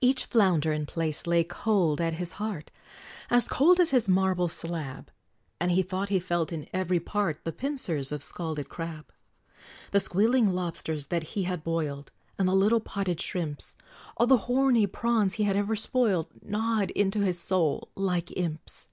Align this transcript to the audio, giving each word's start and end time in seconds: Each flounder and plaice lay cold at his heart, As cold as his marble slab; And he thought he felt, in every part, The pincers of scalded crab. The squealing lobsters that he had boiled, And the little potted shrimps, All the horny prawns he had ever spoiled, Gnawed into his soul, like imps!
Each 0.00 0.24
flounder 0.24 0.72
and 0.72 0.88
plaice 0.88 1.26
lay 1.26 1.44
cold 1.44 2.00
at 2.00 2.14
his 2.14 2.32
heart, 2.40 2.70
As 3.28 3.46
cold 3.46 3.78
as 3.78 3.90
his 3.90 4.08
marble 4.08 4.48
slab; 4.48 5.10
And 5.60 5.70
he 5.70 5.82
thought 5.82 6.08
he 6.08 6.18
felt, 6.18 6.50
in 6.50 6.66
every 6.72 6.98
part, 6.98 7.44
The 7.44 7.52
pincers 7.52 8.10
of 8.10 8.22
scalded 8.22 8.70
crab. 8.70 9.12
The 9.90 10.00
squealing 10.00 10.54
lobsters 10.54 11.08
that 11.08 11.36
he 11.36 11.42
had 11.42 11.62
boiled, 11.62 12.10
And 12.38 12.48
the 12.48 12.54
little 12.54 12.80
potted 12.80 13.20
shrimps, 13.20 13.76
All 14.16 14.26
the 14.26 14.38
horny 14.48 14.86
prawns 14.86 15.34
he 15.34 15.42
had 15.44 15.56
ever 15.56 15.76
spoiled, 15.76 16.28
Gnawed 16.40 16.90
into 16.92 17.20
his 17.22 17.38
soul, 17.38 17.90
like 17.94 18.34
imps! 18.38 18.88